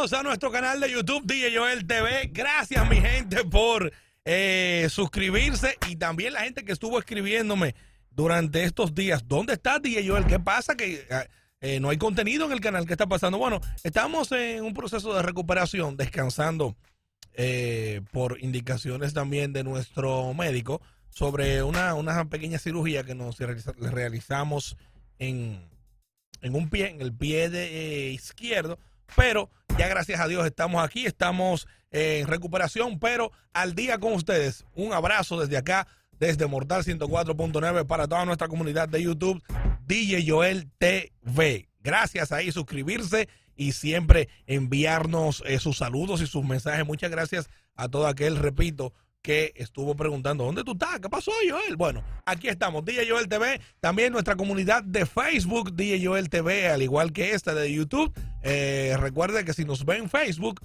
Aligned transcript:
Bienvenidos 0.00 0.18
a 0.18 0.22
nuestro 0.22 0.50
canal 0.50 0.80
de 0.80 0.90
YouTube 0.90 1.26
DJ 1.26 1.54
Joel 1.54 1.86
TV. 1.86 2.30
Gracias 2.32 2.88
mi 2.88 3.02
gente 3.02 3.44
por 3.44 3.92
eh, 4.24 4.88
suscribirse 4.88 5.76
y 5.90 5.96
también 5.96 6.32
la 6.32 6.40
gente 6.40 6.64
que 6.64 6.72
estuvo 6.72 6.98
escribiéndome 6.98 7.74
durante 8.10 8.64
estos 8.64 8.94
días. 8.94 9.28
¿Dónde 9.28 9.52
está 9.52 9.78
DJ 9.78 10.08
Joel? 10.08 10.24
¿Qué 10.24 10.40
pasa? 10.40 10.74
Que 10.74 11.06
eh, 11.60 11.80
no 11.80 11.90
hay 11.90 11.98
contenido 11.98 12.46
en 12.46 12.52
el 12.52 12.60
canal. 12.60 12.86
¿Qué 12.86 12.94
está 12.94 13.08
pasando? 13.08 13.36
Bueno, 13.36 13.60
estamos 13.84 14.32
en 14.32 14.64
un 14.64 14.72
proceso 14.72 15.12
de 15.14 15.20
recuperación, 15.20 15.98
descansando 15.98 16.76
eh, 17.34 18.00
por 18.10 18.42
indicaciones 18.42 19.12
también 19.12 19.52
de 19.52 19.64
nuestro 19.64 20.32
médico 20.32 20.80
sobre 21.10 21.62
una, 21.62 21.92
una 21.92 22.24
pequeña 22.30 22.58
cirugía 22.58 23.04
que 23.04 23.14
nos 23.14 23.36
realizamos 23.38 24.78
en, 25.18 25.68
en 26.40 26.54
un 26.54 26.70
pie, 26.70 26.88
en 26.88 27.02
el 27.02 27.12
pie 27.12 27.50
de, 27.50 28.12
izquierdo 28.12 28.78
pero 29.16 29.50
ya 29.80 29.88
gracias 29.88 30.20
a 30.20 30.28
Dios 30.28 30.44
estamos 30.44 30.84
aquí, 30.84 31.06
estamos 31.06 31.66
en 31.90 32.26
recuperación, 32.26 32.98
pero 32.98 33.32
al 33.54 33.74
día 33.74 33.96
con 33.96 34.12
ustedes. 34.12 34.66
Un 34.74 34.92
abrazo 34.92 35.40
desde 35.40 35.56
acá, 35.56 35.88
desde 36.18 36.46
Mortal 36.46 36.84
104.9 36.84 37.86
para 37.86 38.06
toda 38.06 38.26
nuestra 38.26 38.46
comunidad 38.46 38.90
de 38.90 39.02
YouTube, 39.02 39.42
DJ 39.86 40.22
Joel 40.28 40.68
TV. 40.76 41.70
Gracias 41.82 42.30
ahí, 42.30 42.52
suscribirse 42.52 43.30
y 43.56 43.72
siempre 43.72 44.28
enviarnos 44.44 45.42
eh, 45.46 45.58
sus 45.58 45.78
saludos 45.78 46.20
y 46.20 46.26
sus 46.26 46.44
mensajes. 46.44 46.84
Muchas 46.84 47.10
gracias 47.10 47.48
a 47.74 47.88
todo 47.88 48.06
aquel, 48.06 48.36
repito, 48.36 48.92
que 49.22 49.52
estuvo 49.56 49.94
preguntando, 49.94 50.44
¿dónde 50.44 50.64
tú 50.64 50.72
estás? 50.72 51.00
¿Qué 51.00 51.08
pasó, 51.08 51.32
Joel? 51.48 51.76
Bueno, 51.76 52.02
aquí 52.24 52.48
estamos, 52.48 52.84
DJ 52.84 53.08
Joel 53.10 53.28
TV, 53.28 53.60
también 53.80 54.12
nuestra 54.12 54.36
comunidad 54.36 54.82
de 54.82 55.06
Facebook, 55.06 55.74
DJ 55.74 56.06
Joel 56.06 56.30
TV, 56.30 56.68
al 56.68 56.82
igual 56.82 57.12
que 57.12 57.32
esta 57.32 57.54
de 57.54 57.72
YouTube. 57.72 58.12
Eh, 58.42 58.96
recuerde 58.98 59.44
que 59.44 59.52
si 59.52 59.64
nos 59.64 59.84
ve 59.84 59.98
en 59.98 60.08
Facebook 60.08 60.60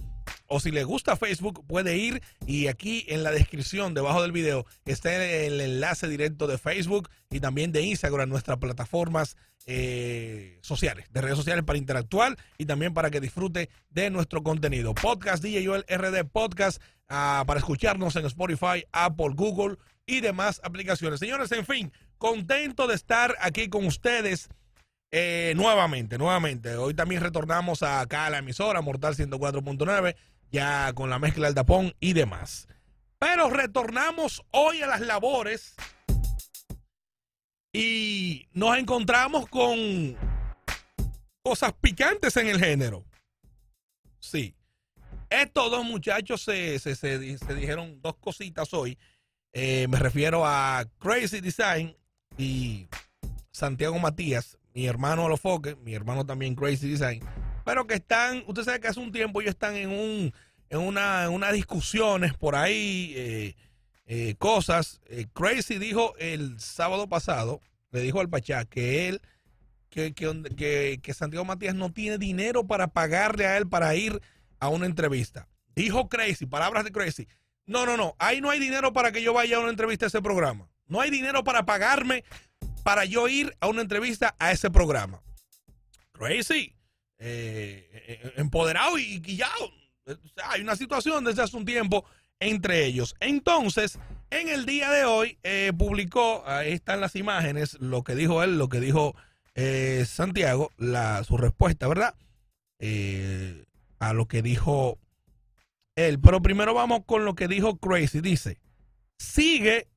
o 0.48 0.60
si 0.60 0.72
le 0.72 0.84
gusta 0.84 1.18
Facebook, 1.18 1.66
puede 1.68 1.98
ir 1.98 2.22
y 2.46 2.68
aquí 2.68 3.06
en 3.10 3.24
la 3.24 3.32
descripción, 3.32 3.94
debajo 3.94 4.22
del 4.22 4.32
video, 4.32 4.66
está 4.86 5.26
el 5.26 5.60
enlace 5.60 6.08
directo 6.08 6.48
de 6.48 6.58
Facebook 6.58 7.10
y 7.30 7.40
también 7.40 7.72
de 7.72 7.82
Instagram, 7.82 8.30
nuestras 8.30 8.58
plataformas 8.58 9.36
eh, 9.68 10.60
sociales, 10.62 11.08
de 11.12 11.22
redes 11.22 11.38
sociales 11.38 11.64
para 11.66 11.80
interactuar 11.80 12.38
y 12.58 12.66
también 12.66 12.94
para 12.94 13.10
que 13.10 13.20
disfrute 13.20 13.70
de 13.90 14.12
nuestro 14.12 14.44
contenido. 14.44 14.94
Podcast 14.94 15.44
DJ 15.44 15.66
Joel 15.66 15.86
RD 15.90 16.26
Podcast 16.30 16.82
Ah, 17.08 17.44
para 17.46 17.60
escucharnos 17.60 18.16
en 18.16 18.26
Spotify, 18.26 18.86
Apple, 18.92 19.34
Google 19.36 19.78
y 20.06 20.22
demás 20.22 20.60
aplicaciones. 20.64 21.20
Señores, 21.20 21.52
en 21.52 21.66
fin, 21.66 21.94
contento 22.18 22.88
de 22.88 22.96
estar 22.96 23.36
aquí 23.42 23.70
con 23.70 23.86
ustedes 23.86 24.50
eh, 25.12 25.54
nuevamente, 25.56 26.18
nuevamente. 26.18 26.76
Hoy 26.76 26.94
también 26.94 27.22
retornamos 27.22 27.84
acá 27.84 28.26
a 28.26 28.30
la 28.30 28.40
emisora 28.40 28.82
Mortal 28.82 29.16
104.9, 29.16 30.16
ya 30.52 30.94
con 30.94 31.10
la 31.10 31.20
mezcla 31.20 31.48
del 31.48 31.56
tapón 31.56 31.94
y 32.00 32.14
demás. 32.14 32.68
Pero 33.20 33.50
retornamos 33.50 34.44
hoy 34.52 34.82
a 34.82 34.88
las 34.88 35.02
labores 35.02 35.76
y 37.72 38.48
nos 38.54 38.78
encontramos 38.78 39.48
con 39.48 40.18
cosas 41.44 41.74
picantes 41.80 42.36
en 42.38 42.48
el 42.48 42.60
género. 42.60 43.06
Sí. 44.20 44.56
Estos 45.42 45.70
dos 45.70 45.84
muchachos 45.84 46.42
se, 46.44 46.80
se, 46.80 47.18
dijeron 47.56 48.00
dos 48.02 48.16
cositas 48.16 48.74
hoy. 48.74 48.98
Eh, 49.52 49.86
me 49.90 50.00
refiero 50.00 50.46
a 50.46 50.86
Crazy 50.98 51.42
Design 51.42 51.94
y 52.38 52.88
Santiago 53.52 54.00
Matías, 54.00 54.58
mi 54.74 54.86
hermano 54.86 55.26
Alofoque, 55.26 55.76
mi 55.76 55.94
hermano 55.94 56.26
también 56.26 56.56
Crazy 56.56 56.90
Design, 56.90 57.22
pero 57.66 57.86
que 57.86 57.96
están, 57.96 58.46
usted 58.48 58.64
sabe 58.64 58.80
que 58.80 58.88
hace 58.88 59.02
un 59.02 59.12
tiempo 59.12 59.42
ellos 59.42 59.56
están 59.56 59.76
en 59.76 59.90
un 59.90 60.34
en 60.70 60.80
una, 60.80 61.30
unas 61.30 61.52
discusiones 61.52 62.34
por 62.34 62.56
ahí, 62.56 63.14
eh, 63.18 63.56
eh, 64.06 64.36
cosas. 64.38 65.02
Crazy 65.34 65.80
dijo 65.80 66.16
el 66.18 66.62
sábado 66.62 67.10
pasado, 67.10 67.60
le 67.92 68.00
dijo 68.00 68.22
al 68.22 68.30
Pachá 68.30 68.64
que 68.64 69.10
él, 69.10 69.22
que, 69.90 70.14
que, 70.14 71.00
que 71.02 71.14
Santiago 71.14 71.44
Matías 71.44 71.76
no 71.76 71.92
tiene 71.92 72.18
dinero 72.18 72.66
para 72.66 72.88
pagarle 72.88 73.46
a 73.46 73.58
él 73.58 73.68
para 73.68 73.96
ir 73.96 74.22
a 74.60 74.70
una 74.70 74.86
entrevista. 74.86 75.48
Dijo 75.76 76.08
Crazy, 76.10 76.46
palabras 76.46 76.84
de 76.84 76.92
Crazy. 76.92 77.28
No, 77.66 77.86
no, 77.86 77.98
no. 77.98 78.16
Ahí 78.20 78.42
no 78.42 78.50
hay 78.50 78.60
dinero 78.60 78.94
para 78.94 79.12
que 79.12 79.22
yo 79.22 79.34
vaya 79.34 79.58
a 79.58 79.60
una 79.60 79.70
entrevista 79.70 80.06
a 80.06 80.08
ese 80.08 80.22
programa. 80.22 80.70
No 80.88 81.02
hay 81.02 81.10
dinero 81.10 81.44
para 81.44 81.66
pagarme 81.66 82.24
para 82.84 83.06
yo 83.06 83.28
ir 83.28 83.56
a 83.60 83.68
una 83.68 83.82
entrevista 83.82 84.36
a 84.38 84.52
ese 84.52 84.70
programa. 84.70 85.22
Crazy, 86.12 86.76
eh, 87.18 87.90
eh, 87.92 88.34
empoderado 88.38 88.98
y 88.98 89.20
guillado. 89.20 89.72
hay 90.44 90.62
una 90.62 90.76
situación 90.76 91.24
desde 91.24 91.42
hace 91.42 91.58
un 91.58 91.66
tiempo 91.66 92.06
entre 92.40 92.86
ellos. 92.86 93.16
Entonces, 93.20 93.98
en 94.30 94.50
el 94.50 94.66
día 94.66 94.92
de 94.92 95.06
hoy 95.06 95.40
eh, 95.42 95.74
publicó, 95.76 96.44
ahí 96.46 96.74
están 96.74 97.02
las 97.02 97.16
imágenes, 97.16 97.78
lo 97.80 98.04
que 98.04 98.14
dijo 98.14 98.44
él, 98.44 98.58
lo 98.58 98.70
que 98.70 98.80
dijo 98.80 99.16
Santiago, 100.06 100.70
la, 100.78 101.24
su 101.24 101.38
respuesta, 101.38 101.88
¿verdad? 101.88 102.14
A 104.00 104.14
lo 104.14 104.28
que 104.28 104.42
dijo 104.42 105.00
él. 105.96 106.20
Pero 106.20 106.42
primero 106.42 106.74
vamos 106.74 107.02
con 107.06 107.26
lo 107.26 107.36
que 107.36 107.48
dijo 107.48 107.78
Crazy. 107.78 108.22
Dice, 108.22 108.60
sigue, 109.18 109.88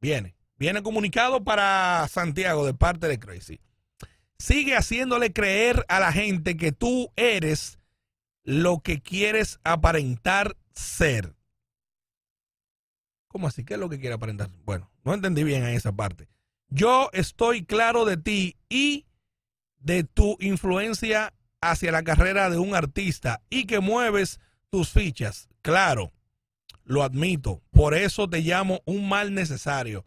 viene, 0.00 0.36
viene 0.58 0.82
comunicado 0.82 1.44
para 1.44 2.06
Santiago 2.08 2.66
de 2.66 2.74
parte 2.74 3.08
de 3.08 3.18
Crazy. 3.18 3.60
Sigue 4.38 4.76
haciéndole 4.76 5.32
creer 5.32 5.84
a 5.88 5.98
la 5.98 6.12
gente 6.12 6.56
que 6.56 6.72
tú 6.72 7.10
eres 7.16 7.78
lo 8.44 8.80
que 8.80 9.00
quieres 9.00 9.58
aparentar 9.64 10.56
ser. 10.74 11.34
¿Cómo 13.28 13.48
así? 13.48 13.64
¿Qué 13.64 13.74
es 13.74 13.80
lo 13.80 13.88
que 13.88 13.98
quiere 13.98 14.14
aparentar? 14.14 14.50
Bueno, 14.64 14.90
no 15.04 15.14
entendí 15.14 15.42
bien 15.42 15.64
en 15.64 15.74
esa 15.74 15.92
parte. 15.92 16.28
Yo 16.68 17.10
estoy 17.12 17.64
claro 17.64 18.04
de 18.04 18.16
ti 18.16 18.56
y 18.68 19.06
de 19.78 20.04
tu 20.04 20.36
influencia 20.40 21.32
hacia 21.70 21.92
la 21.92 22.02
carrera 22.02 22.50
de 22.50 22.58
un 22.58 22.74
artista 22.74 23.42
y 23.50 23.66
que 23.66 23.80
mueves 23.80 24.40
tus 24.70 24.90
fichas. 24.90 25.48
Claro, 25.62 26.12
lo 26.84 27.02
admito. 27.02 27.62
Por 27.70 27.94
eso 27.94 28.28
te 28.28 28.40
llamo 28.40 28.80
un 28.84 29.08
mal 29.08 29.34
necesario. 29.34 30.06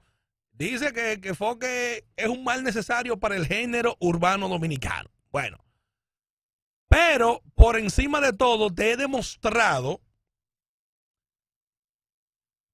Dice 0.52 0.92
que, 0.92 1.22
que 1.22 1.36
Foque 1.36 2.06
es 2.16 2.28
un 2.28 2.44
mal 2.44 2.64
necesario 2.64 3.18
para 3.20 3.36
el 3.36 3.48
género 3.48 3.96
urbano 4.00 4.50
dominicano. 4.50 5.10
Bueno, 5.32 5.64
pero 6.90 7.42
por 7.56 7.78
encima 7.78 8.20
de 8.20 8.34
todo 8.34 8.70
te 8.74 8.92
he 8.92 8.98
demostrado, 8.98 10.02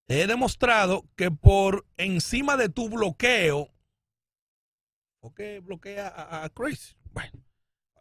te 0.08 0.22
he 0.22 0.28
demostrado 0.28 1.06
que 1.16 1.30
por 1.30 1.86
encima 1.98 2.58
de 2.58 2.70
tu 2.70 2.90
bloqueo, 2.90 3.70
Foque 5.22 5.60
bloquea 5.60 6.08
a, 6.08 6.46
a 6.46 6.50
Chris. 6.50 6.96
Bueno, 7.12 7.45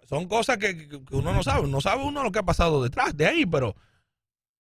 son 0.06 0.27
cosas 0.27 0.59
que, 0.59 1.01
uno 1.11 1.33
no 1.33 1.43
sabe. 1.43 1.69
No 1.69 1.81
sabe 1.81 2.05
uno 2.05 2.23
lo 2.23 2.33
que 2.33 2.39
ha 2.39 2.45
pasado 2.45 2.83
detrás 2.83 3.17
de 3.17 3.27
ahí, 3.27 3.47
pero 3.47 3.75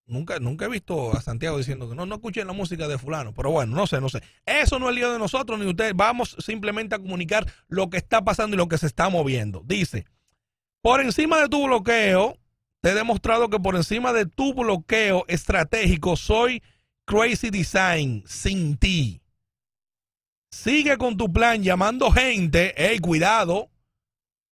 nunca, 0.06 0.38
nunca 0.38 0.64
he 0.64 0.68
visto 0.68 1.12
a 1.12 1.20
Santiago 1.20 1.58
diciendo 1.58 1.88
que 1.88 1.94
no, 1.94 2.06
no 2.06 2.16
escuchen 2.16 2.46
la 2.46 2.52
música 2.52 2.88
de 2.88 2.98
fulano. 2.98 3.34
Pero 3.34 3.50
bueno, 3.50 3.74
no 3.76 3.86
sé, 3.86 4.00
no 4.00 4.08
sé. 4.08 4.22
Eso 4.46 4.78
no 4.78 4.88
es 4.88 4.94
lío 4.94 5.12
de 5.12 5.18
nosotros 5.18 5.58
ni 5.58 5.64
de 5.64 5.70
ustedes. 5.70 5.94
Vamos 5.94 6.36
simplemente 6.38 6.94
a 6.94 6.98
comunicar 6.98 7.46
lo 7.68 7.90
que 7.90 7.98
está 7.98 8.24
pasando 8.24 8.54
y 8.54 8.58
lo 8.58 8.68
que 8.68 8.78
se 8.78 8.86
está 8.86 9.08
moviendo. 9.08 9.62
Dice, 9.64 10.06
por 10.82 11.00
encima 11.00 11.40
de 11.40 11.48
tu 11.48 11.66
bloqueo, 11.66 12.38
te 12.80 12.90
he 12.90 12.94
demostrado 12.94 13.48
que 13.48 13.58
por 13.58 13.76
encima 13.76 14.12
de 14.12 14.26
tu 14.26 14.54
bloqueo 14.54 15.24
estratégico 15.28 16.16
soy 16.16 16.62
Crazy 17.06 17.50
Design 17.50 18.24
sin 18.26 18.76
ti. 18.76 19.20
Sigue 20.50 20.96
con 20.96 21.16
tu 21.16 21.32
plan 21.32 21.62
llamando 21.62 22.10
gente. 22.10 22.72
Hey, 22.76 22.98
cuidado 23.00 23.70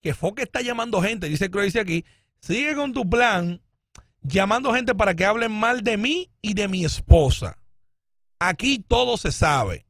que 0.03 0.15
Foque 0.15 0.43
está 0.43 0.61
llamando 0.61 1.01
gente, 1.01 1.29
dice 1.29 1.51
Crazy 1.51 1.79
aquí, 1.79 2.05
sigue 2.41 2.75
con 2.75 2.93
tu 2.93 3.09
plan 3.09 3.63
llamando 4.23 4.73
gente 4.73 4.95
para 4.95 5.15
que 5.15 5.25
hablen 5.25 5.53
mal 5.53 5.83
de 5.83 5.97
mí 5.97 6.31
y 6.41 6.55
de 6.55 6.69
mi 6.69 6.85
esposa. 6.85 7.59
Aquí 8.39 8.79
todo 8.81 9.17
se 9.17 9.33
sabe. 9.33 9.87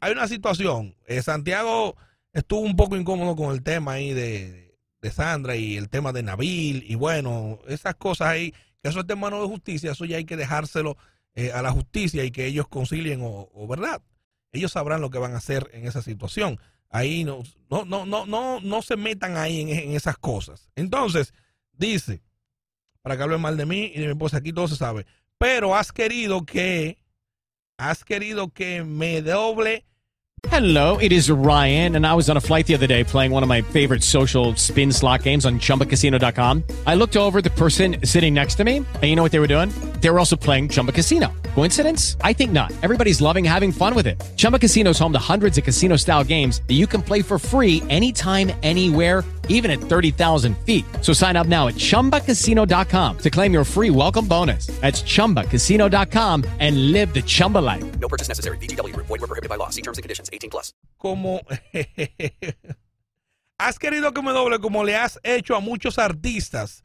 Hay 0.00 0.12
una 0.12 0.28
situación. 0.28 0.96
Eh, 1.06 1.22
Santiago 1.22 1.96
estuvo 2.32 2.60
un 2.60 2.76
poco 2.76 2.96
incómodo 2.96 3.34
con 3.36 3.52
el 3.52 3.62
tema 3.62 3.92
ahí 3.92 4.12
de, 4.12 4.78
de, 5.00 5.10
Sandra 5.10 5.56
y 5.56 5.76
el 5.76 5.88
tema 5.88 6.12
de 6.12 6.22
Nabil. 6.22 6.84
Y 6.86 6.94
bueno, 6.94 7.58
esas 7.66 7.94
cosas 7.94 8.28
ahí, 8.28 8.52
que 8.82 8.90
eso 8.90 9.00
es 9.00 9.06
tema 9.06 9.30
no 9.30 9.40
de 9.40 9.48
justicia, 9.48 9.92
eso 9.92 10.04
ya 10.04 10.18
hay 10.18 10.26
que 10.26 10.36
dejárselo 10.36 10.96
eh, 11.34 11.52
a 11.52 11.62
la 11.62 11.70
justicia 11.70 12.24
y 12.24 12.30
que 12.30 12.46
ellos 12.46 12.68
concilien 12.68 13.20
o, 13.22 13.66
verdad. 13.66 14.02
Ellos 14.56 14.72
sabrán 14.72 15.00
lo 15.00 15.10
que 15.10 15.18
van 15.18 15.34
a 15.34 15.38
hacer 15.38 15.70
en 15.72 15.86
esa 15.86 16.02
situación. 16.02 16.58
Ahí 16.90 17.24
no, 17.24 17.42
no, 17.70 17.84
no, 17.84 18.06
no, 18.06 18.26
no, 18.26 18.60
no 18.60 18.82
se 18.82 18.96
metan 18.96 19.36
ahí 19.36 19.60
en, 19.60 19.94
esas 19.94 20.16
cosas. 20.18 20.70
Entonces, 20.76 21.34
dice, 21.72 22.22
para 23.02 23.16
que 23.16 23.22
hable 23.22 23.38
mal 23.38 23.56
de 23.56 23.66
mí 23.66 23.92
y 23.94 24.00
de 24.00 24.06
mi 24.06 24.12
esposa, 24.12 24.38
aquí 24.38 24.52
todo 24.52 24.68
se 24.68 24.76
sabe. 24.76 25.06
Pero 25.38 25.74
has 25.74 25.92
querido 25.92 26.46
que 26.46 26.98
has 27.76 28.04
querido 28.04 28.48
que 28.48 28.82
me 28.82 29.20
doble. 29.20 29.84
Hello, 30.50 30.96
it 30.98 31.12
is 31.12 31.28
Ryan, 31.28 31.96
and 31.96 32.06
I 32.06 32.14
was 32.14 32.30
on 32.30 32.36
a 32.36 32.40
flight 32.40 32.66
the 32.66 32.74
other 32.74 32.86
day 32.86 33.02
playing 33.02 33.32
one 33.32 33.42
of 33.42 33.48
my 33.48 33.62
favorite 33.62 34.02
social 34.02 34.54
spin 34.54 34.92
slot 34.92 35.22
games 35.22 35.44
on 35.44 35.58
chumbacasino.com. 35.58 36.62
I 36.86 36.94
looked 36.94 37.16
over 37.16 37.42
the 37.42 37.50
person 37.50 37.96
sitting 38.04 38.32
next 38.32 38.54
to 38.56 38.64
me, 38.64 38.76
and 38.76 39.02
you 39.02 39.16
know 39.16 39.22
what 39.22 39.32
they 39.32 39.40
were 39.40 39.48
doing? 39.48 39.70
They 40.00 40.08
were 40.08 40.18
also 40.18 40.36
playing 40.36 40.68
Chumba 40.68 40.92
Casino. 40.92 41.32
Coincidence? 41.54 42.16
I 42.22 42.32
think 42.32 42.52
not. 42.52 42.72
Everybody's 42.82 43.20
loving 43.20 43.44
having 43.44 43.72
fun 43.72 43.94
with 43.94 44.06
it. 44.06 44.22
Chumba 44.36 44.58
Casino 44.58 44.90
is 44.90 44.98
home 44.98 45.12
to 45.12 45.18
hundreds 45.18 45.58
of 45.58 45.64
casino 45.64 45.96
style 45.96 46.24
games 46.24 46.62
that 46.68 46.74
you 46.74 46.86
can 46.86 47.02
play 47.02 47.20
for 47.20 47.38
free 47.38 47.82
anytime, 47.90 48.52
anywhere 48.62 49.24
even 49.48 49.70
at 49.70 49.78
30,000 49.78 50.56
feet. 50.58 50.84
So 51.02 51.12
sign 51.12 51.36
up 51.36 51.46
now 51.46 51.68
at 51.68 51.74
ChumbaCasino.com 51.74 53.18
to 53.18 53.30
claim 53.30 53.52
your 53.52 53.64
free 53.64 53.90
welcome 53.90 54.26
bonus. 54.26 54.66
That's 54.80 55.02
ChumbaCasino.com 55.02 56.44
and 56.60 56.92
live 56.92 57.12
the 57.12 57.22
Chumba 57.22 57.58
life. 57.58 57.84
No 57.98 58.08
purchase 58.08 58.28
necessary. 58.28 58.58
BGW. 58.58 58.94
Void 58.96 59.20
were 59.20 59.26
prohibited 59.26 59.50
by 59.50 59.56
law. 59.56 59.70
See 59.70 59.82
terms 59.82 59.98
and 59.98 60.02
conditions. 60.02 60.30
18 60.32 60.50
plus. 60.50 60.72
Como 60.98 61.40
has 63.58 63.78
querido 63.78 64.12
que 64.12 64.22
me 64.22 64.32
doble 64.32 64.58
como 64.60 64.84
le 64.84 64.94
has 64.94 65.18
hecho 65.22 65.56
a 65.56 65.60
muchos 65.60 65.98
artistas 65.98 66.82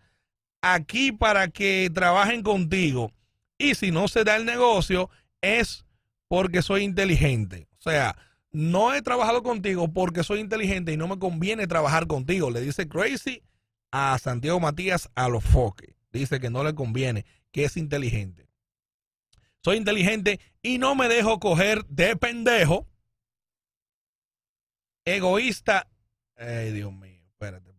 aquí 0.62 1.12
para 1.12 1.48
que 1.50 1.90
trabajen 1.94 2.44
contigo. 2.44 3.12
Y 3.58 3.76
si 3.76 3.92
no 3.92 4.08
se 4.08 4.24
da 4.24 4.36
el 4.36 4.46
negocio 4.46 5.10
es 5.42 5.86
porque 6.28 6.62
soy 6.62 6.84
inteligente. 6.84 7.68
O 7.80 7.82
sea, 7.82 8.16
no 8.52 8.94
he 8.94 9.02
trabajado 9.02 9.44
contigo 9.44 9.92
porque 9.92 10.24
soy 10.24 10.40
inteligente 10.40 10.94
y 10.94 10.98
no 10.98 11.08
me 11.08 11.20
conviene 11.20 11.68
trabajar 11.68 12.08
contigo. 12.08 12.52
Le 12.52 12.62
dice 12.62 12.88
Crazy 12.88 13.44
a 13.92 14.18
Santiago 14.20 14.60
Matías 14.60 15.10
a 15.16 15.30
los 15.30 15.44
foques. 15.44 15.96
Dice 16.12 16.40
que 16.40 16.50
no 16.50 16.64
le 16.64 16.76
conviene, 16.76 17.26
que 17.52 17.66
es 17.66 17.78
inteligente. 17.78 18.48
Soy 19.64 19.78
inteligente 19.78 20.40
y 20.62 20.78
no 20.78 20.96
me 20.96 21.08
dejo 21.08 21.40
coger 21.40 21.86
de 21.86 22.16
pendejo. 22.16 22.88
Egoísta. 25.06 25.88
Ay, 26.36 26.72
Dios 26.72 26.92
mío. 26.94 27.24
Espérate. 27.32 27.71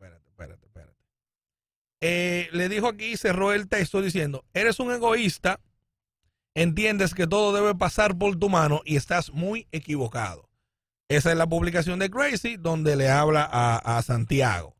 Eh, 2.05 2.49
le 2.51 2.69
dijo 2.69 2.89
aquí, 2.89 3.17
cerró 3.17 3.53
el 3.53 3.69
texto 3.69 4.03
diciendo, 4.03 4.45
eres 4.55 4.81
un 4.81 4.91
egoísta, 4.91 5.61
entiendes 6.53 7.15
que 7.15 7.29
todo 7.29 7.55
debe 7.55 7.77
pasar 7.77 8.19
por 8.19 8.37
tu 8.37 8.49
mano 8.49 8.83
y 8.85 8.97
estás 8.97 9.33
muy 9.33 9.69
equivocado. 9.71 10.51
Esa 11.09 11.31
es 11.31 11.39
la 11.39 11.47
publicación 11.47 12.01
de 12.01 12.11
Crazy 12.11 12.57
donde 12.57 12.97
le 12.97 13.09
habla 13.09 13.45
a, 13.45 14.03
Santiago. 14.03 14.77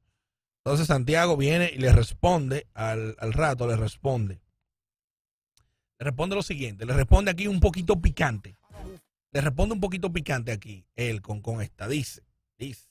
Entonces 0.65 0.89
Santiago 0.89 1.37
viene 1.37 1.71
y 1.73 1.79
le 1.79 1.93
responde 1.93 2.67
al, 2.75 3.15
rato, 3.33 3.69
le 3.69 3.77
responde. 3.77 4.41
Le 6.01 6.05
responde 6.05 6.35
lo 6.35 6.43
siguiente, 6.43 6.87
le 6.87 6.93
responde 6.93 7.31
aquí 7.31 7.47
un 7.47 7.61
poquito 7.61 8.01
picante. 8.01 8.57
Le 9.31 9.41
responde 9.41 9.75
un 9.75 9.81
poquito 9.81 10.13
picante 10.13 10.51
aquí, 10.51 10.85
él 10.97 11.23
con, 11.23 11.41
con 11.41 11.63
esta. 11.63 11.87
Dice, 11.87 12.25
dice. 12.59 12.89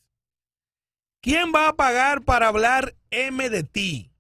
¿Quién 1.19 1.51
va 1.53 1.67
a 1.67 1.75
pagar 1.75 2.23
para 2.23 2.47
hablar 2.47 2.95
M 3.09 3.49
de 3.49 3.63
ti? 3.63 4.10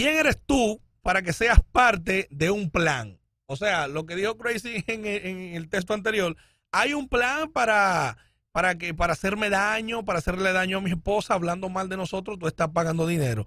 ¿Quién 0.00 0.16
eres 0.16 0.40
tú 0.46 0.80
para 1.02 1.20
que 1.20 1.34
seas 1.34 1.60
parte 1.72 2.26
de 2.30 2.50
un 2.50 2.70
plan? 2.70 3.20
O 3.44 3.54
sea, 3.54 3.86
lo 3.86 4.06
que 4.06 4.16
dijo 4.16 4.38
Crazy 4.38 4.82
en 4.86 5.04
el 5.04 5.68
texto 5.68 5.92
anterior 5.92 6.38
hay 6.72 6.94
un 6.94 7.06
plan 7.06 7.52
para, 7.52 8.16
para, 8.50 8.78
que, 8.78 8.94
para 8.94 9.12
hacerme 9.12 9.50
daño, 9.50 10.02
para 10.02 10.20
hacerle 10.20 10.54
daño 10.54 10.78
a 10.78 10.80
mi 10.80 10.90
esposa 10.90 11.34
hablando 11.34 11.68
mal 11.68 11.90
de 11.90 11.98
nosotros, 11.98 12.38
tú 12.38 12.46
estás 12.46 12.70
pagando 12.70 13.06
dinero. 13.06 13.46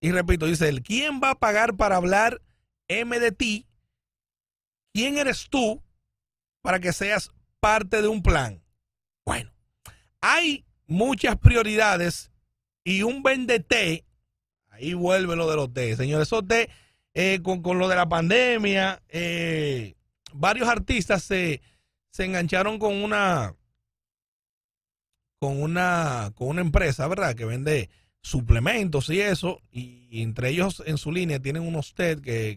Y 0.00 0.10
repito, 0.10 0.46
dice 0.46 0.70
él, 0.70 0.82
¿quién 0.82 1.20
va 1.22 1.32
a 1.32 1.38
pagar 1.38 1.76
para 1.76 1.96
hablar 1.96 2.40
M 2.88 3.20
de 3.20 3.32
ti? 3.32 3.66
¿Quién 4.94 5.18
eres 5.18 5.50
tú 5.50 5.82
para 6.62 6.80
que 6.80 6.94
seas 6.94 7.30
parte 7.60 8.00
de 8.00 8.08
un 8.08 8.22
plan? 8.22 8.64
Bueno, 9.26 9.52
hay 10.22 10.64
muchas 10.86 11.36
prioridades 11.36 12.32
y 12.84 13.02
un 13.02 13.22
vendete, 13.22 14.06
ahí 14.80 14.94
vuelve 14.94 15.36
lo 15.36 15.48
de 15.48 15.56
los 15.56 15.72
T, 15.72 15.96
señores, 15.96 16.28
esos 16.28 16.44
eh, 17.12 17.40
con, 17.42 17.62
con, 17.62 17.78
lo 17.78 17.88
de 17.88 17.96
la 17.96 18.08
pandemia, 18.08 19.02
eh, 19.08 19.94
varios 20.32 20.68
artistas 20.68 21.22
se 21.22 21.60
se 22.10 22.24
engancharon 22.24 22.78
con 22.78 23.02
una 23.02 23.54
con 25.38 25.62
una 25.62 26.32
con 26.34 26.48
una 26.48 26.60
empresa, 26.60 27.08
¿verdad? 27.08 27.34
Que 27.34 27.44
vende 27.44 27.88
suplementos 28.22 29.08
y 29.08 29.20
eso, 29.20 29.62
y, 29.70 30.22
entre 30.22 30.50
ellos 30.50 30.82
en 30.84 30.98
su 30.98 31.12
línea 31.12 31.40
tienen 31.40 31.62
unos 31.62 31.94
TED 31.94 32.20
que, 32.20 32.56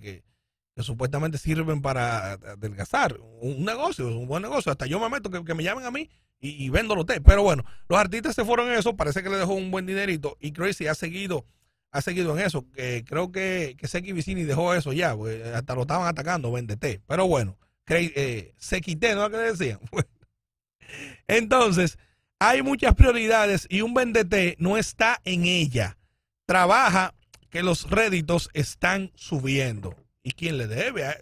que, 0.75 0.83
supuestamente 0.83 1.37
sirven 1.37 1.81
para 1.81 2.33
adelgazar. 2.33 3.17
Un, 3.41 3.63
negocio, 3.63 4.07
un 4.17 4.27
buen 4.27 4.41
negocio. 4.41 4.71
Hasta 4.71 4.87
yo 4.87 4.99
me 4.99 5.07
meto 5.07 5.29
que, 5.29 5.53
me 5.53 5.63
llamen 5.63 5.85
a 5.85 5.91
mí 5.91 6.09
y, 6.39 6.67
vendo 6.69 6.95
los 6.95 7.05
TED. 7.05 7.21
Pero 7.23 7.43
bueno, 7.43 7.63
los 7.87 7.99
artistas 7.99 8.35
se 8.35 8.43
fueron 8.43 8.67
en 8.69 8.79
eso, 8.79 8.97
parece 8.97 9.23
que 9.23 9.29
le 9.29 9.37
dejó 9.37 9.53
un 9.53 9.71
buen 9.71 9.85
dinerito 9.85 10.35
y 10.41 10.51
Crazy 10.51 10.87
ha 10.87 10.95
seguido 10.95 11.45
ha 11.93 12.01
seguido 12.01 12.37
en 12.37 12.45
eso. 12.45 12.69
que 12.71 13.05
creo 13.05 13.31
que, 13.31 13.75
que 13.77 13.87
Seki 13.87 14.11
Vicini 14.11 14.43
dejó 14.43 14.73
eso 14.73 14.91
ya, 14.91 15.15
hasta 15.53 15.75
lo 15.75 15.83
estaban 15.83 16.07
atacando, 16.07 16.51
vende 16.51 16.75
té. 16.75 17.01
Pero 17.07 17.27
bueno, 17.27 17.57
eh, 17.87 18.53
se 18.57 18.81
quité, 18.81 19.15
¿no? 19.15 19.29
que 19.29 19.37
decían? 19.37 19.79
Entonces, 21.27 21.97
hay 22.39 22.63
muchas 22.63 22.95
prioridades 22.95 23.67
y 23.69 23.81
un 23.81 23.93
vendete 23.93 24.55
no 24.59 24.75
está 24.77 25.21
en 25.23 25.45
ella. 25.45 25.97
Trabaja 26.45 27.13
que 27.49 27.61
los 27.61 27.89
réditos 27.89 28.49
están 28.53 29.11
subiendo. 29.15 29.95
¿Y 30.23 30.31
quién 30.31 30.57
le 30.57 30.67
debe? 30.67 31.05
A, 31.05 31.15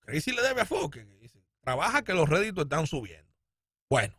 Crazy 0.00 0.32
le 0.32 0.42
debe 0.42 0.62
a 0.62 0.66
Foque. 0.66 1.06
Trabaja 1.60 2.02
que 2.02 2.14
los 2.14 2.28
réditos 2.28 2.64
están 2.64 2.86
subiendo. 2.86 3.30
Bueno. 3.90 4.14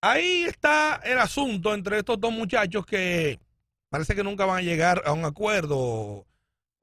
Ahí 0.00 0.44
está 0.44 1.00
el 1.04 1.18
asunto 1.18 1.74
entre 1.74 1.98
estos 1.98 2.20
dos 2.20 2.32
muchachos 2.32 2.84
que 2.86 3.40
parece 3.88 4.14
que 4.14 4.24
nunca 4.24 4.44
van 4.44 4.58
a 4.58 4.62
llegar 4.62 5.02
a 5.06 5.12
un 5.12 5.24
acuerdo 5.24 6.26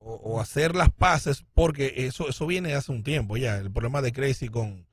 o, 0.05 0.41
hacer 0.41 0.75
las 0.75 0.91
paces, 0.91 1.45
porque 1.53 1.93
eso, 1.95 2.27
eso 2.27 2.45
viene 2.45 2.73
hace 2.73 2.91
un 2.91 3.03
tiempo 3.03 3.37
ya, 3.37 3.57
el 3.57 3.71
problema 3.71 4.01
de 4.01 4.11
Crazy 4.11 4.49
con, 4.49 4.85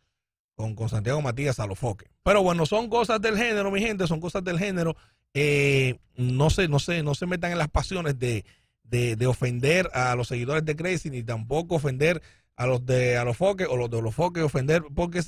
con, 0.55 0.89
Santiago 0.89 1.21
Matías 1.21 1.59
a 1.59 1.67
los 1.67 1.79
foques. 1.79 2.09
Pero 2.23 2.43
bueno, 2.43 2.67
son 2.67 2.89
cosas 2.89 3.21
del 3.21 3.37
género, 3.37 3.71
mi 3.71 3.81
gente, 3.81 4.07
son 4.07 4.21
cosas 4.21 4.45
del 4.45 4.59
género. 4.59 4.97
Eh, 5.35 5.99
no 6.17 6.51
se, 6.51 6.69
no 6.69 6.79
se, 6.79 7.03
no 7.03 7.15
se 7.15 7.27
metan 7.27 7.53
en 7.53 7.59
las 7.59 7.69
pasiones 7.69 8.19
de, 8.19 8.45
de, 8.85 9.27
ofender 9.27 9.91
a 9.95 10.15
los 10.15 10.29
seguidores 10.29 10.65
de 10.65 10.77
Crazy, 10.77 11.11
ni 11.11 11.23
tampoco 11.23 11.77
ofender 11.77 12.23
a 12.57 12.67
los 12.67 12.85
de 12.85 13.17
a 13.17 13.25
los 13.25 13.37
foques 13.37 13.67
o 13.69 13.77
los 13.77 13.91
de 13.91 14.03
los 14.03 14.15
foques 14.15 14.43
ofender, 14.43 14.83
porque 14.95 15.23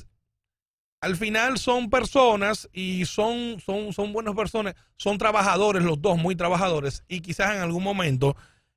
al 1.03 1.17
final 1.17 1.59
son 1.59 1.91
personas 1.91 2.71
y 2.73 3.05
son, 3.07 3.61
son, 3.61 3.93
son 3.93 4.13
buenas 4.13 4.37
personas, 4.37 4.77
son 4.97 5.19
trabajadores, 5.19 5.83
los 5.83 6.01
dos 6.01 6.17
muy 6.17 6.37
trabajadores, 6.37 7.03
y 7.09 7.21
quizás 7.21 7.57
en 7.57 7.61
algún 7.61 7.83
momento 7.83 8.37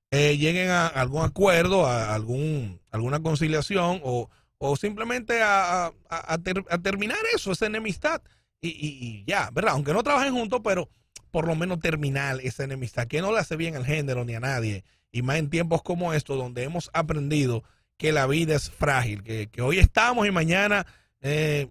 eh, 0.09 0.35
lleguen 0.35 0.71
a 0.71 0.87
algún 0.87 1.23
acuerdo, 1.23 1.85
a 1.85 2.15
algún, 2.15 2.81
alguna 2.89 3.21
conciliación 3.21 4.01
o, 4.03 4.31
o 4.57 4.75
simplemente 4.75 5.43
a, 5.43 5.91
a, 6.09 6.37
terminar 6.79 7.19
eso, 7.35 7.51
esa 7.51 7.67
enemistad. 7.67 8.23
Y, 8.59 8.69
y, 8.69 9.23
ya, 9.27 9.51
¿verdad? 9.53 9.73
Aunque 9.73 9.93
no 9.93 10.01
trabajen 10.01 10.33
juntos, 10.33 10.61
pero 10.63 10.89
por 11.29 11.45
lo 11.45 11.55
menos 11.55 11.79
terminar 11.79 12.39
esa 12.41 12.63
enemistad, 12.63 13.05
que 13.05 13.21
no 13.21 13.31
le 13.31 13.39
hace 13.39 13.55
bien 13.55 13.75
al 13.75 13.85
género 13.85 14.25
ni 14.25 14.33
a 14.33 14.39
nadie. 14.39 14.83
Y 15.11 15.21
más 15.21 15.37
en 15.37 15.51
tiempos 15.51 15.83
como 15.83 16.11
estos, 16.11 16.39
donde 16.39 16.63
hemos 16.63 16.89
aprendido 16.91 17.63
que 17.97 18.11
la 18.11 18.25
vida 18.25 18.55
es 18.55 18.71
frágil, 18.71 19.21
que, 19.21 19.47
que 19.47 19.61
hoy 19.61 19.77
estamos 19.77 20.25
y 20.27 20.31
mañana 20.31 20.87
eh, 21.21 21.67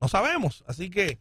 no 0.00 0.08
sabemos. 0.08 0.64
Así 0.66 0.90
que, 0.90 1.18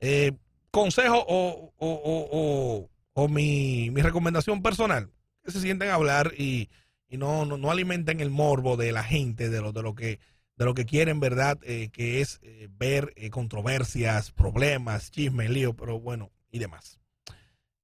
eh, 0.00 0.32
consejo 0.70 1.24
o, 1.26 1.72
o, 1.76 2.28
o, 2.32 2.90
o 3.14 3.28
mi, 3.28 3.90
mi 3.90 4.02
recomendación 4.02 4.62
personal, 4.62 5.10
se 5.44 5.60
sienten 5.60 5.88
a 5.88 5.94
hablar 5.94 6.34
y, 6.36 6.68
no, 7.10 7.44
no, 7.46 7.70
alimenten 7.70 8.20
el 8.20 8.30
morbo 8.30 8.76
de 8.76 8.92
la 8.92 9.02
gente, 9.02 9.48
de 9.48 9.60
lo, 9.60 9.72
de 9.72 9.82
lo 9.82 9.94
que 9.94 10.20
de 10.56 10.64
lo 10.64 10.74
que 10.74 10.86
quieren, 10.86 11.20
¿verdad? 11.20 11.56
Eh, 11.62 11.88
que 11.92 12.20
es 12.20 12.40
eh, 12.42 12.68
ver 12.72 13.12
eh, 13.14 13.30
controversias, 13.30 14.32
problemas, 14.32 15.12
chismes, 15.12 15.50
lío, 15.50 15.74
pero 15.74 16.00
bueno, 16.00 16.32
y 16.50 16.58
demás. 16.58 16.98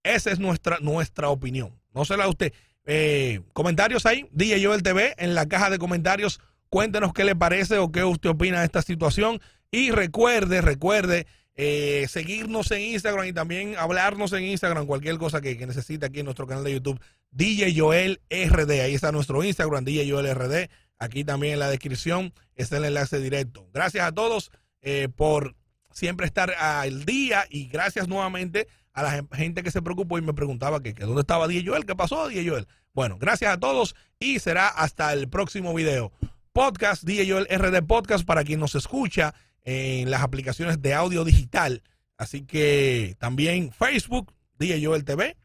Esa 0.02 0.32
es 0.32 0.40
nuestra, 0.40 0.78
nuestra 0.80 1.28
opinión. 1.28 1.80
No 1.94 2.04
se 2.04 2.16
la 2.16 2.28
usted. 2.28 2.52
eh, 2.84 3.42
comentarios 3.52 4.06
ahí, 4.06 4.28
DJ 4.32 4.64
Joel 4.66 4.82
TV, 4.82 5.14
en 5.18 5.34
la 5.36 5.46
caja 5.46 5.70
de 5.70 5.78
comentarios. 5.78 6.40
Cuéntenos 6.68 7.12
qué 7.12 7.22
le 7.24 7.36
parece 7.36 7.78
o 7.78 7.92
qué 7.92 8.02
usted 8.02 8.30
opina 8.30 8.58
de 8.58 8.66
esta 8.66 8.82
situación. 8.82 9.40
Y 9.74 9.90
recuerde, 9.90 10.60
recuerde 10.60 11.26
eh, 11.56 12.06
seguirnos 12.08 12.70
en 12.70 12.80
Instagram 12.80 13.26
y 13.26 13.32
también 13.32 13.74
hablarnos 13.76 14.32
en 14.32 14.44
Instagram, 14.44 14.86
cualquier 14.86 15.18
cosa 15.18 15.40
que, 15.40 15.58
que, 15.58 15.66
necesite 15.66 16.06
aquí 16.06 16.20
en 16.20 16.26
nuestro 16.26 16.46
canal 16.46 16.62
de 16.62 16.74
YouTube, 16.74 17.00
DJ 17.32 17.74
Joel 17.76 18.20
RD. 18.30 18.70
Ahí 18.70 18.94
está 18.94 19.10
nuestro 19.10 19.42
Instagram, 19.42 19.84
DJ 19.84 20.08
Joel 20.08 20.32
RD. 20.32 20.70
Aquí 21.00 21.24
también 21.24 21.54
en 21.54 21.58
la 21.58 21.70
descripción 21.70 22.32
está 22.54 22.76
el 22.76 22.84
enlace 22.84 23.18
directo. 23.18 23.68
Gracias 23.74 24.06
a 24.06 24.12
todos 24.12 24.52
eh, 24.80 25.08
por 25.08 25.56
siempre 25.90 26.26
estar 26.26 26.52
al 26.52 27.04
día 27.04 27.44
y 27.50 27.66
gracias 27.66 28.06
nuevamente 28.06 28.68
a 28.92 29.02
la 29.02 29.26
gente 29.32 29.64
que 29.64 29.72
se 29.72 29.82
preocupó 29.82 30.18
y 30.18 30.22
me 30.22 30.34
preguntaba 30.34 30.84
que, 30.84 30.94
que 30.94 31.02
dónde 31.02 31.22
estaba 31.22 31.48
DJ 31.48 31.66
Joel, 31.66 31.84
qué 31.84 31.96
pasó 31.96 32.28
DJ 32.28 32.48
Joel. 32.48 32.68
Bueno, 32.92 33.18
gracias 33.18 33.52
a 33.52 33.58
todos 33.58 33.96
y 34.20 34.38
será 34.38 34.68
hasta 34.68 35.12
el 35.12 35.28
próximo 35.28 35.74
video. 35.74 36.12
Podcast, 36.52 37.02
DJ 37.02 37.28
Joel 37.28 37.48
RD 37.50 37.84
Podcast 37.84 38.24
para 38.24 38.44
quien 38.44 38.60
nos 38.60 38.76
escucha 38.76 39.34
en 39.64 40.10
las 40.10 40.22
aplicaciones 40.22 40.80
de 40.80 40.94
audio 40.94 41.24
digital. 41.24 41.82
Así 42.16 42.42
que 42.42 43.16
también 43.18 43.72
Facebook, 43.72 44.32
DJ 44.58 44.84
Joel 44.84 45.04
TV, 45.04 45.36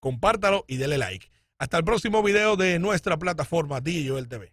compártalo 0.00 0.64
y 0.68 0.76
dele 0.76 0.98
like. 0.98 1.30
Hasta 1.58 1.78
el 1.78 1.84
próximo 1.84 2.22
video 2.22 2.56
de 2.56 2.78
nuestra 2.78 3.16
plataforma 3.16 3.80
DJ 3.80 4.08
Joel 4.08 4.28
TV. 4.28 4.52